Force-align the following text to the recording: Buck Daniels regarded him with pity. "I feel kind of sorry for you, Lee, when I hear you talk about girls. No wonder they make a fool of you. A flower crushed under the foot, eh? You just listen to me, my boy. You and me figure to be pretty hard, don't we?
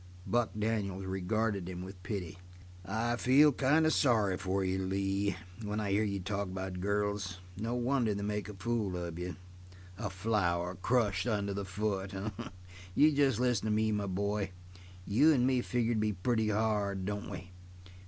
Buck 0.25 0.49
Daniels 0.57 1.05
regarded 1.05 1.69
him 1.69 1.83
with 1.83 2.01
pity. 2.01 2.39
"I 2.83 3.17
feel 3.17 3.51
kind 3.51 3.85
of 3.85 3.93
sorry 3.93 4.35
for 4.35 4.63
you, 4.65 4.79
Lee, 4.87 5.35
when 5.63 5.79
I 5.79 5.91
hear 5.91 6.03
you 6.03 6.19
talk 6.19 6.47
about 6.47 6.79
girls. 6.79 7.37
No 7.55 7.75
wonder 7.75 8.15
they 8.15 8.23
make 8.23 8.49
a 8.49 8.55
fool 8.55 8.97
of 8.97 9.19
you. 9.19 9.35
A 9.99 10.09
flower 10.09 10.73
crushed 10.73 11.27
under 11.27 11.53
the 11.53 11.65
foot, 11.65 12.15
eh? 12.15 12.31
You 12.95 13.11
just 13.11 13.39
listen 13.39 13.65
to 13.65 13.71
me, 13.71 13.91
my 13.91 14.07
boy. 14.07 14.49
You 15.05 15.33
and 15.33 15.45
me 15.45 15.61
figure 15.61 15.93
to 15.93 15.99
be 15.99 16.13
pretty 16.13 16.49
hard, 16.49 17.05
don't 17.05 17.29
we? 17.29 17.51